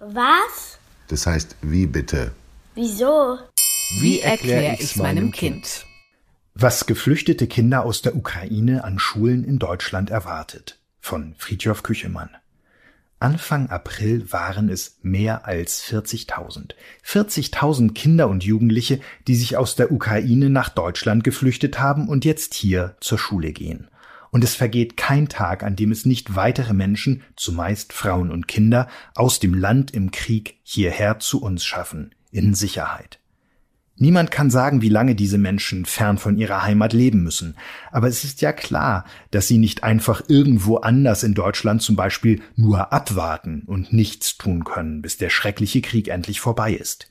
Was? 0.00 0.78
Das 1.08 1.26
heißt, 1.26 1.56
wie 1.62 1.86
bitte? 1.86 2.30
Wieso? 2.76 3.38
Wie 4.00 4.20
erkläre 4.20 4.76
ich 4.78 4.94
meinem 4.94 5.32
Kind? 5.32 5.84
Was 6.54 6.86
geflüchtete 6.86 7.48
Kinder 7.48 7.84
aus 7.84 8.02
der 8.02 8.14
Ukraine 8.14 8.84
an 8.84 9.00
Schulen 9.00 9.42
in 9.42 9.58
Deutschland 9.58 10.10
erwartet. 10.10 10.78
Von 11.00 11.34
Friedhof 11.36 11.82
Küchemann. 11.82 12.30
Anfang 13.18 13.70
April 13.70 14.30
waren 14.32 14.68
es 14.68 14.98
mehr 15.02 15.46
als 15.46 15.82
40.000. 15.82 16.74
40.000 17.04 17.94
Kinder 17.94 18.28
und 18.28 18.44
Jugendliche, 18.44 19.00
die 19.26 19.34
sich 19.34 19.56
aus 19.56 19.74
der 19.74 19.90
Ukraine 19.90 20.50
nach 20.50 20.68
Deutschland 20.68 21.24
geflüchtet 21.24 21.80
haben 21.80 22.08
und 22.08 22.24
jetzt 22.24 22.54
hier 22.54 22.96
zur 23.00 23.18
Schule 23.18 23.52
gehen. 23.52 23.88
Und 24.34 24.42
es 24.42 24.56
vergeht 24.56 24.96
kein 24.96 25.28
Tag, 25.28 25.62
an 25.62 25.76
dem 25.76 25.92
es 25.92 26.06
nicht 26.06 26.34
weitere 26.34 26.74
Menschen, 26.74 27.22
zumeist 27.36 27.92
Frauen 27.92 28.32
und 28.32 28.48
Kinder, 28.48 28.88
aus 29.14 29.38
dem 29.38 29.54
Land 29.54 29.92
im 29.92 30.10
Krieg 30.10 30.56
hierher 30.64 31.20
zu 31.20 31.40
uns 31.40 31.64
schaffen, 31.64 32.16
in 32.32 32.52
Sicherheit. 32.52 33.20
Niemand 33.94 34.32
kann 34.32 34.50
sagen, 34.50 34.82
wie 34.82 34.88
lange 34.88 35.14
diese 35.14 35.38
Menschen 35.38 35.84
fern 35.84 36.18
von 36.18 36.36
ihrer 36.36 36.64
Heimat 36.64 36.92
leben 36.92 37.22
müssen. 37.22 37.54
Aber 37.92 38.08
es 38.08 38.24
ist 38.24 38.40
ja 38.40 38.52
klar, 38.52 39.04
dass 39.30 39.46
sie 39.46 39.58
nicht 39.58 39.84
einfach 39.84 40.24
irgendwo 40.26 40.78
anders 40.78 41.22
in 41.22 41.34
Deutschland 41.34 41.80
zum 41.82 41.94
Beispiel 41.94 42.42
nur 42.56 42.92
abwarten 42.92 43.62
und 43.66 43.92
nichts 43.92 44.36
tun 44.36 44.64
können, 44.64 45.00
bis 45.00 45.16
der 45.16 45.30
schreckliche 45.30 45.80
Krieg 45.80 46.08
endlich 46.08 46.40
vorbei 46.40 46.72
ist. 46.72 47.08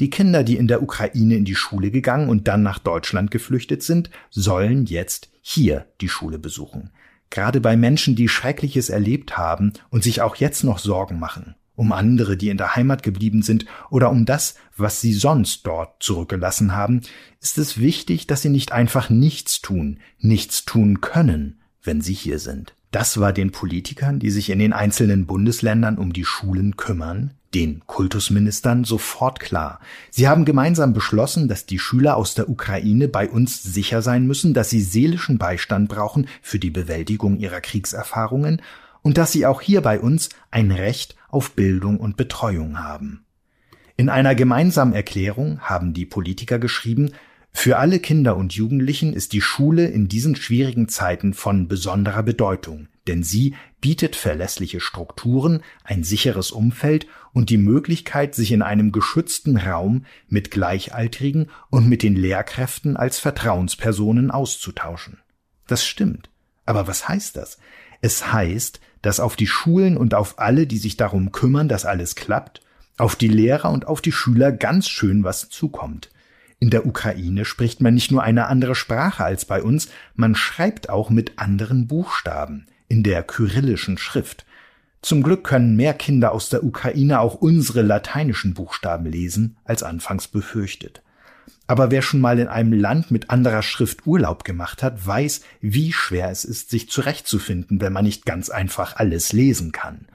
Die 0.00 0.10
Kinder, 0.10 0.42
die 0.42 0.56
in 0.56 0.66
der 0.66 0.82
Ukraine 0.82 1.36
in 1.36 1.44
die 1.44 1.54
Schule 1.54 1.90
gegangen 1.90 2.28
und 2.28 2.48
dann 2.48 2.62
nach 2.62 2.78
Deutschland 2.78 3.30
geflüchtet 3.30 3.82
sind, 3.82 4.10
sollen 4.30 4.86
jetzt 4.86 5.30
hier 5.42 5.86
die 6.00 6.08
Schule 6.08 6.38
besuchen. 6.38 6.90
Gerade 7.28 7.60
bei 7.60 7.76
Menschen, 7.76 8.16
die 8.16 8.28
Schreckliches 8.28 8.88
erlebt 8.88 9.38
haben 9.38 9.74
und 9.90 10.02
sich 10.02 10.20
auch 10.20 10.36
jetzt 10.36 10.64
noch 10.64 10.78
Sorgen 10.78 11.20
machen 11.20 11.54
um 11.80 11.92
andere, 11.92 12.36
die 12.36 12.50
in 12.50 12.58
der 12.58 12.76
Heimat 12.76 13.02
geblieben 13.02 13.40
sind, 13.40 13.64
oder 13.88 14.10
um 14.10 14.26
das, 14.26 14.56
was 14.76 15.00
sie 15.00 15.14
sonst 15.14 15.66
dort 15.66 16.02
zurückgelassen 16.02 16.74
haben, 16.74 17.00
ist 17.40 17.56
es 17.56 17.78
wichtig, 17.78 18.26
dass 18.26 18.42
sie 18.42 18.50
nicht 18.50 18.72
einfach 18.72 19.08
nichts 19.08 19.62
tun, 19.62 19.98
nichts 20.18 20.66
tun 20.66 21.00
können, 21.00 21.58
wenn 21.82 22.02
sie 22.02 22.12
hier 22.12 22.38
sind. 22.38 22.74
Das 22.90 23.18
war 23.18 23.32
den 23.32 23.50
Politikern, 23.50 24.18
die 24.18 24.28
sich 24.28 24.50
in 24.50 24.58
den 24.58 24.74
einzelnen 24.74 25.24
Bundesländern 25.24 25.96
um 25.96 26.12
die 26.12 26.26
Schulen 26.26 26.76
kümmern, 26.76 27.32
den 27.54 27.82
Kultusministern 27.86 28.84
sofort 28.84 29.40
klar. 29.40 29.80
Sie 30.10 30.28
haben 30.28 30.44
gemeinsam 30.44 30.92
beschlossen, 30.92 31.48
dass 31.48 31.66
die 31.66 31.78
Schüler 31.78 32.16
aus 32.16 32.34
der 32.34 32.48
Ukraine 32.48 33.08
bei 33.08 33.28
uns 33.28 33.62
sicher 33.62 34.02
sein 34.02 34.26
müssen, 34.26 34.54
dass 34.54 34.70
sie 34.70 34.80
seelischen 34.80 35.38
Beistand 35.38 35.88
brauchen 35.88 36.28
für 36.42 36.58
die 36.58 36.70
Bewältigung 36.70 37.38
ihrer 37.38 37.60
Kriegserfahrungen 37.60 38.62
und 39.02 39.18
dass 39.18 39.32
sie 39.32 39.46
auch 39.46 39.60
hier 39.60 39.80
bei 39.80 39.98
uns 39.98 40.28
ein 40.50 40.70
Recht 40.70 41.16
auf 41.28 41.52
Bildung 41.52 41.98
und 41.98 42.16
Betreuung 42.16 42.78
haben. 42.78 43.24
In 43.96 44.08
einer 44.08 44.34
gemeinsamen 44.34 44.94
Erklärung 44.94 45.60
haben 45.60 45.92
die 45.92 46.06
Politiker 46.06 46.58
geschrieben, 46.58 47.10
für 47.52 47.78
alle 47.78 47.98
Kinder 47.98 48.36
und 48.36 48.52
Jugendlichen 48.54 49.12
ist 49.12 49.32
die 49.32 49.40
Schule 49.40 49.86
in 49.86 50.08
diesen 50.08 50.36
schwierigen 50.36 50.88
Zeiten 50.88 51.34
von 51.34 51.66
besonderer 51.66 52.22
Bedeutung, 52.22 52.88
denn 53.06 53.22
sie 53.22 53.54
bietet 53.80 54.16
verlässliche 54.16 54.80
Strukturen, 54.80 55.62
ein 55.84 56.04
sicheres 56.04 56.50
Umfeld 56.50 57.06
und 57.32 57.50
die 57.50 57.58
Möglichkeit, 57.58 58.34
sich 58.34 58.52
in 58.52 58.62
einem 58.62 58.92
geschützten 58.92 59.56
Raum 59.56 60.04
mit 60.28 60.50
Gleichaltrigen 60.50 61.50
und 61.70 61.88
mit 61.88 62.02
den 62.02 62.16
Lehrkräften 62.16 62.96
als 62.96 63.18
Vertrauenspersonen 63.18 64.30
auszutauschen. 64.30 65.18
Das 65.66 65.84
stimmt. 65.84 66.30
Aber 66.66 66.86
was 66.86 67.08
heißt 67.08 67.36
das? 67.36 67.58
Es 68.00 68.32
heißt, 68.32 68.80
dass 69.02 69.20
auf 69.20 69.36
die 69.36 69.46
Schulen 69.46 69.96
und 69.96 70.14
auf 70.14 70.38
alle, 70.38 70.66
die 70.66 70.78
sich 70.78 70.96
darum 70.96 71.32
kümmern, 71.32 71.68
dass 71.68 71.84
alles 71.84 72.14
klappt, 72.14 72.60
auf 72.98 73.16
die 73.16 73.28
Lehrer 73.28 73.70
und 73.70 73.86
auf 73.86 74.00
die 74.00 74.12
Schüler 74.12 74.52
ganz 74.52 74.88
schön 74.88 75.24
was 75.24 75.48
zukommt. 75.48 76.10
In 76.58 76.68
der 76.68 76.86
Ukraine 76.86 77.46
spricht 77.46 77.80
man 77.80 77.94
nicht 77.94 78.10
nur 78.10 78.22
eine 78.22 78.46
andere 78.46 78.74
Sprache 78.74 79.24
als 79.24 79.46
bei 79.46 79.62
uns, 79.62 79.88
man 80.14 80.34
schreibt 80.34 80.90
auch 80.90 81.08
mit 81.08 81.38
anderen 81.38 81.86
Buchstaben, 81.86 82.66
in 82.90 83.02
der 83.02 83.22
kyrillischen 83.22 83.96
Schrift. 83.96 84.44
Zum 85.00 85.22
Glück 85.22 85.44
können 85.44 85.76
mehr 85.76 85.94
Kinder 85.94 86.32
aus 86.32 86.50
der 86.50 86.62
Ukraine 86.62 87.20
auch 87.20 87.36
unsere 87.36 87.80
lateinischen 87.80 88.52
Buchstaben 88.52 89.06
lesen, 89.06 89.56
als 89.64 89.82
anfangs 89.82 90.28
befürchtet. 90.28 91.02
Aber 91.66 91.92
wer 91.92 92.02
schon 92.02 92.20
mal 92.20 92.38
in 92.40 92.48
einem 92.48 92.72
Land 92.72 93.12
mit 93.12 93.30
anderer 93.30 93.62
Schrift 93.62 94.06
Urlaub 94.06 94.44
gemacht 94.44 94.82
hat, 94.82 95.06
weiß, 95.06 95.42
wie 95.60 95.92
schwer 95.92 96.30
es 96.30 96.44
ist, 96.44 96.68
sich 96.68 96.90
zurechtzufinden, 96.90 97.80
wenn 97.80 97.92
man 97.92 98.04
nicht 98.04 98.26
ganz 98.26 98.50
einfach 98.50 98.96
alles 98.96 99.32
lesen 99.32 99.70
kann. 99.70 100.06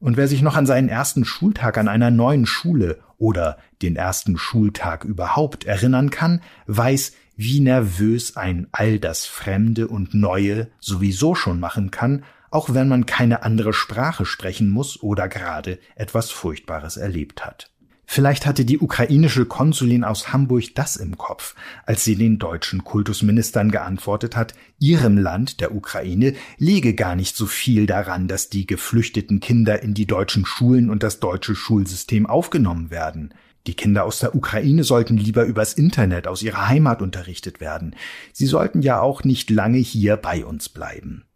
Und 0.00 0.16
wer 0.16 0.28
sich 0.28 0.42
noch 0.42 0.54
an 0.54 0.66
seinen 0.66 0.90
ersten 0.90 1.24
Schultag 1.24 1.78
an 1.78 1.88
einer 1.88 2.10
neuen 2.10 2.44
Schule 2.44 2.98
oder 3.16 3.56
den 3.80 3.96
ersten 3.96 4.36
Schultag 4.36 5.04
überhaupt 5.04 5.64
erinnern 5.64 6.10
kann, 6.10 6.42
weiß, 6.66 7.12
wie 7.38 7.60
nervös 7.60 8.36
ein 8.36 8.66
all 8.72 8.98
das 8.98 9.24
Fremde 9.24 9.86
und 9.86 10.12
Neue 10.12 10.68
sowieso 10.80 11.36
schon 11.36 11.60
machen 11.60 11.92
kann, 11.92 12.24
auch 12.50 12.74
wenn 12.74 12.88
man 12.88 13.06
keine 13.06 13.44
andere 13.44 13.72
Sprache 13.72 14.26
sprechen 14.26 14.68
muss 14.70 15.00
oder 15.02 15.28
gerade 15.28 15.78
etwas 15.94 16.32
Furchtbares 16.32 16.96
erlebt 16.96 17.46
hat. 17.46 17.70
Vielleicht 18.10 18.46
hatte 18.46 18.64
die 18.64 18.78
ukrainische 18.78 19.44
Konsulin 19.44 20.02
aus 20.02 20.32
Hamburg 20.32 20.74
das 20.74 20.96
im 20.96 21.16
Kopf, 21.16 21.54
als 21.84 22.04
sie 22.04 22.16
den 22.16 22.38
deutschen 22.38 22.82
Kultusministern 22.82 23.70
geantwortet 23.70 24.34
hat, 24.34 24.54
ihrem 24.80 25.18
Land, 25.18 25.60
der 25.60 25.74
Ukraine, 25.74 26.34
liege 26.56 26.94
gar 26.94 27.14
nicht 27.14 27.36
so 27.36 27.46
viel 27.46 27.86
daran, 27.86 28.26
dass 28.26 28.48
die 28.48 28.66
geflüchteten 28.66 29.40
Kinder 29.40 29.82
in 29.82 29.92
die 29.94 30.06
deutschen 30.06 30.46
Schulen 30.46 30.90
und 30.90 31.02
das 31.02 31.20
deutsche 31.20 31.54
Schulsystem 31.54 32.26
aufgenommen 32.26 32.90
werden. 32.90 33.34
Die 33.68 33.74
Kinder 33.74 34.04
aus 34.04 34.20
der 34.20 34.34
Ukraine 34.34 34.82
sollten 34.82 35.18
lieber 35.18 35.44
übers 35.44 35.74
Internet 35.74 36.26
aus 36.26 36.42
ihrer 36.42 36.68
Heimat 36.68 37.02
unterrichtet 37.02 37.60
werden. 37.60 37.94
Sie 38.32 38.46
sollten 38.46 38.80
ja 38.80 38.98
auch 39.02 39.24
nicht 39.24 39.50
lange 39.50 39.76
hier 39.76 40.16
bei 40.16 40.46
uns 40.46 40.70
bleiben. 40.70 41.26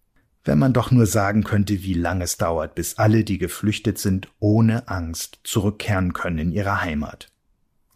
Wenn 0.42 0.58
man 0.58 0.72
doch 0.72 0.90
nur 0.90 1.04
sagen 1.04 1.44
könnte, 1.44 1.82
wie 1.82 1.92
lange 1.92 2.24
es 2.24 2.38
dauert, 2.38 2.74
bis 2.74 2.96
alle, 2.96 3.22
die 3.22 3.36
geflüchtet 3.36 3.98
sind, 3.98 4.28
ohne 4.38 4.88
Angst 4.88 5.40
zurückkehren 5.44 6.14
können 6.14 6.38
in 6.38 6.52
ihre 6.52 6.80
Heimat. 6.80 7.28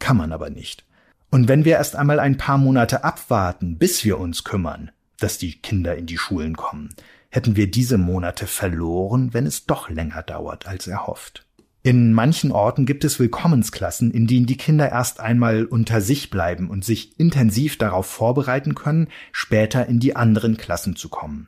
Kann 0.01 0.19
man 0.19 0.33
aber 0.33 0.51
nicht. 0.51 0.85
Und 1.31 1.49
wenn 1.49 1.65
wir 1.65 1.73
erst 1.73 1.97
einmal 1.97 2.21
ein 2.21 2.37
paar 2.37 2.59
Monate 2.59 3.05
abwarten, 3.05 3.79
bis 3.79 4.05
wir 4.05 4.19
uns 4.19 4.45
kümmern, 4.45 4.91
dass 5.19 5.39
die 5.39 5.63
Kinder 5.63 5.97
in 5.97 6.05
die 6.05 6.19
Schulen 6.19 6.59
kommen, 6.59 6.95
hätten 7.31 7.57
wir 7.57 7.71
diese 7.71 7.97
Monate 7.97 8.47
verloren, 8.47 9.33
wenn 9.33 9.47
es 9.47 9.65
doch 9.65 9.89
länger 9.89 10.23
dauert 10.23 10.67
als 10.67 10.87
erhofft. 10.89 11.47
In 11.87 12.13
manchen 12.13 12.51
Orten 12.51 12.85
gibt 12.85 13.05
es 13.05 13.21
Willkommensklassen, 13.21 14.11
in 14.11 14.27
denen 14.27 14.47
die 14.47 14.57
Kinder 14.57 14.91
erst 14.91 15.21
einmal 15.21 15.67
unter 15.67 16.01
sich 16.01 16.31
bleiben 16.31 16.69
und 16.69 16.85
sich 16.85 17.13
intensiv 17.17 17.79
darauf 17.79 18.07
vorbereiten 18.07 18.75
können, 18.75 19.07
später 19.31 19.87
in 19.87 20.01
die 20.01 20.17
anderen 20.17 20.57
Klassen 20.57 20.97
zu 20.97 21.09
kommen. 21.09 21.47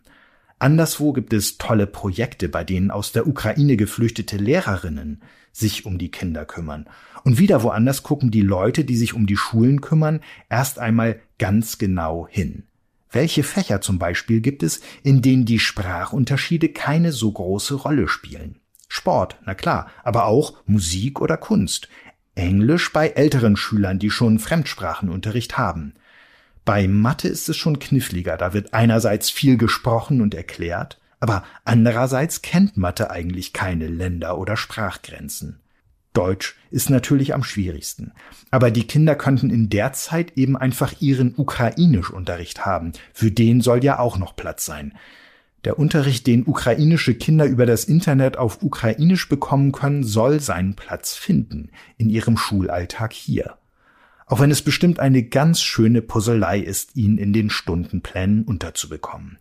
Anderswo 0.61 1.13
gibt 1.13 1.33
es 1.33 1.59
tolle 1.59 1.89
Projekte, 1.89 2.49
bei 2.49 2.63
denen 2.63 2.93
aus 2.93 3.11
der 3.11 3.27
Ukraine 3.27 3.77
geflüchtete 3.77 4.37
Lehrerinnen 4.37 5.23
sich 5.51 5.85
um 5.87 5.99
die 5.99 6.13
Kinder 6.13 6.45
kümmern. 6.45 6.89
Und 7.25 7.41
wieder 7.41 7.65
woanders 7.65 8.05
gucken 8.05 8.31
die 8.31 8.43
Leute, 8.43 8.85
die 8.85 8.97
sich 8.97 9.15
um 9.15 9.27
die 9.27 9.37
Schulen 9.37 9.81
kümmern, 9.81 10.21
erst 10.49 10.79
einmal 10.79 11.19
ganz 11.41 11.79
genau 11.79 12.29
hin. 12.31 12.63
Welche 13.11 13.43
Fächer 13.43 13.81
zum 13.81 13.99
Beispiel 13.99 14.41
gibt 14.41 14.63
es, 14.63 14.83
in 15.03 15.21
denen 15.21 15.47
die 15.47 15.59
Sprachunterschiede 15.59 16.69
keine 16.69 17.11
so 17.11 17.33
große 17.33 17.75
Rolle 17.75 18.07
spielen? 18.07 18.61
Sport, 18.89 19.37
na 19.45 19.55
klar, 19.55 19.91
aber 20.03 20.27
auch 20.27 20.55
Musik 20.67 21.21
oder 21.21 21.37
Kunst. 21.37 21.89
Englisch 22.35 22.93
bei 22.93 23.09
älteren 23.09 23.57
Schülern, 23.57 23.99
die 23.99 24.11
schon 24.11 24.39
Fremdsprachenunterricht 24.39 25.59
haben. 25.59 25.95
Bei 26.65 26.87
Mathe 26.89 27.29
ist 27.29 27.49
es 27.49 27.57
schon 27.57 27.79
kniffliger, 27.79 28.37
da 28.37 28.53
wird 28.53 28.75
einerseits 28.75 29.31
viel 29.31 29.57
gesprochen 29.57 30.21
und 30.21 30.35
erklärt, 30.35 31.01
aber 31.21 31.45
andererseits 31.65 32.43
kennt 32.43 32.77
Mathe 32.77 33.11
eigentlich 33.11 33.53
keine 33.53 33.89
Länder 33.89 34.39
oder 34.39 34.57
Sprachgrenzen. 34.57 35.61
Deutsch 36.13 36.57
ist 36.71 36.91
natürlich 36.91 37.35
am 37.35 37.45
schwierigsten. 37.45 38.13
Aber 38.51 38.71
die 38.71 38.87
Kinder 38.87 39.15
könnten 39.15 39.51
in 39.51 39.69
der 39.69 39.93
Zeit 39.93 40.37
eben 40.37 40.57
einfach 40.57 41.01
ihren 41.01 41.35
Ukrainischunterricht 41.37 42.67
haben. 42.67 42.93
Für 43.13 43.31
den 43.31 43.61
soll 43.61 43.85
ja 43.85 43.99
auch 43.99 44.19
noch 44.19 44.35
Platz 44.35 44.65
sein. 44.65 44.95
Der 45.65 45.79
Unterricht, 45.79 46.27
den 46.27 46.47
ukrainische 46.47 47.15
Kinder 47.15 47.47
über 47.47 47.67
das 47.67 47.85
Internet 47.85 48.37
auf 48.37 48.63
Ukrainisch 48.63 49.29
bekommen 49.29 49.73
können, 49.73 50.05
soll 50.05 50.41
seinen 50.41 50.75
Platz 50.75 51.15
finden 51.15 51.71
in 51.97 52.09
ihrem 52.11 52.37
Schulalltag 52.37 53.13
hier 53.13 53.59
auch 54.29 54.41
wenn 54.41 54.51
es 54.51 54.63
bestimmt 54.63 55.01
eine 55.01 55.23
ganz 55.23 55.63
schöne 55.63 56.03
Puzzlei 56.03 56.61
ist, 56.61 56.97
ihn 56.97 57.17
in 57.19 57.33
den 57.33 57.51
Stundenplänen 57.51 58.45
unterzubekommen. 58.45 59.39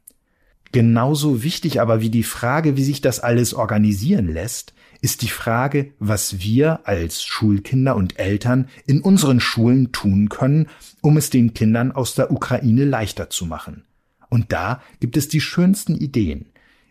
Genauso 0.72 1.44
wichtig 1.44 1.82
aber 1.82 2.02
wie 2.02 2.10
die 2.10 2.24
Frage, 2.24 2.78
wie 2.78 2.84
sich 2.84 3.02
das 3.02 3.20
alles 3.20 3.54
organisieren 3.54 4.28
lässt, 4.28 4.74
ist 5.02 5.22
die 5.22 5.30
Frage, 5.30 5.94
was 6.00 6.40
wir 6.40 6.88
als 6.88 7.24
Schulkinder 7.24 7.96
und 7.96 8.18
Eltern 8.18 8.68
in 8.86 9.02
unseren 9.02 9.40
Schulen 9.40 9.92
tun 9.92 10.30
können, 10.30 10.68
um 11.02 11.18
es 11.18 11.30
den 11.30 11.54
Kindern 11.54 11.92
aus 11.92 12.16
der 12.16 12.32
Ukraine 12.32 12.86
leichter 12.86 13.30
zu 13.30 13.46
machen. 13.46 13.84
Und 14.30 14.52
da 14.52 14.82
gibt 15.00 15.18
es 15.18 15.28
die 15.28 15.42
schönsten 15.42 15.96
Ideen. 15.96 16.48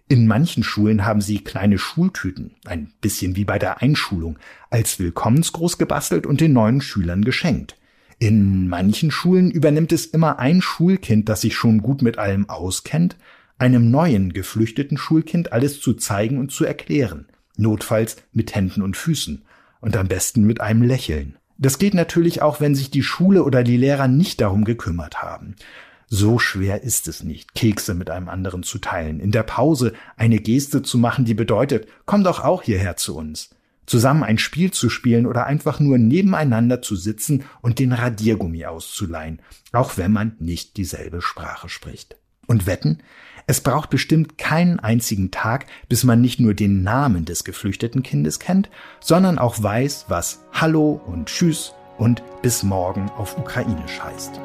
In 0.09 0.29
manchen 0.29 0.63
Schulen 0.63 1.05
haben 1.05 1.21
sie 1.21 1.39
kleine 1.39 1.79
Schultüten, 1.79 2.55
ein 2.65 2.93
bisschen 3.01 3.35
wie 3.35 3.45
bei 3.45 3.59
der 3.59 3.83
Einschulung, 3.83 4.39
als 4.71 5.01
Willkommensgruß 5.01 5.79
gebastelt 5.79 6.27
und 6.27 6.41
den 6.41 6.53
neuen 6.53 6.81
Schülern 6.81 7.25
geschenkt. 7.25 7.77
In 8.19 8.69
manchen 8.69 9.11
Schulen 9.11 9.51
übernimmt 9.51 9.93
es 9.93 10.07
immer 10.07 10.39
ein 10.39 10.63
Schulkind, 10.63 11.29
das 11.29 11.41
sich 11.41 11.57
schon 11.57 11.83
gut 11.83 12.03
mit 12.03 12.19
allem 12.19 12.49
auskennt, 12.49 13.17
einem 13.59 13.91
neuen 13.91 14.33
geflüchteten 14.33 14.97
Schulkind 14.97 15.53
alles 15.53 15.81
zu 15.81 15.95
zeigen 15.95 16.39
und 16.39 16.53
zu 16.53 16.65
erklären, 16.65 17.27
notfalls 17.57 18.17
mit 18.33 18.55
Händen 18.55 18.83
und 18.83 18.97
Füßen 18.97 19.43
und 19.81 19.97
am 19.97 20.09
besten 20.09 20.45
mit 20.45 20.61
einem 20.61 20.83
Lächeln. 20.83 21.37
Das 21.59 21.79
geht 21.79 21.95
natürlich 21.95 22.43
auch, 22.43 22.61
wenn 22.61 22.75
sich 22.75 22.91
die 22.91 23.03
Schule 23.03 23.43
oder 23.43 23.65
die 23.65 23.77
Lehrer 23.77 24.09
nicht 24.09 24.41
darum 24.41 24.65
gekümmert 24.65 25.23
haben. 25.23 25.57
So 26.09 26.39
schwer 26.39 26.83
ist 26.83 27.09
es 27.09 27.25
nicht, 27.25 27.55
Kekse 27.55 27.95
mit 27.95 28.11
einem 28.11 28.29
anderen 28.29 28.63
zu 28.63 28.79
teilen, 28.79 29.19
in 29.19 29.33
der 29.33 29.43
Pause 29.43 29.93
eine 30.17 30.39
Geste 30.39 30.83
zu 30.83 30.99
machen, 30.99 31.25
die 31.25 31.35
bedeutet, 31.35 31.89
komm 32.05 32.23
doch 32.23 32.45
auch 32.45 32.63
hierher 32.63 32.97
zu 32.97 33.17
uns, 33.17 33.51
zusammen 33.87 34.23
ein 34.23 34.39
Spiel 34.39 34.71
zu 34.71 34.89
spielen 34.89 35.27
oder 35.27 35.47
einfach 35.47 35.81
nur 35.81 35.99
nebeneinander 35.99 36.81
zu 36.81 36.95
sitzen 36.95 37.45
und 37.61 37.81
den 37.81 37.93
Radiergummi 37.93 38.67
auszuleihen, 38.67 39.43
auch 39.73 39.97
wenn 39.97 40.13
man 40.13 40.37
nicht 40.39 40.77
dieselbe 40.77 41.23
Sprache 41.23 41.69
spricht. 41.69 42.17
Und 42.47 42.67
wetten, 42.67 43.03
es 43.49 43.61
braucht 43.61 43.91
bestimmt 43.91 44.39
keinen 44.39 44.79
einzigen 44.79 45.33
Tag, 45.33 45.67
bis 45.89 46.05
man 46.05 46.21
nicht 46.21 46.39
nur 46.39 46.55
den 46.55 46.85
Namen 46.85 47.25
des 47.25 47.43
geflüchteten 47.43 48.05
Kindes 48.05 48.39
kennt, 48.39 48.71
sondern 49.01 49.39
auch 49.39 49.61
weiß, 49.61 50.07
was 50.09 50.45
Hallo 50.53 51.01
und 51.07 51.27
Tschüss 51.27 51.73
und 51.99 52.23
bis 52.43 52.63
morgen 52.63 53.09
auf 53.11 53.39
Ukrainisch 53.39 54.01
heißt. 54.01 54.41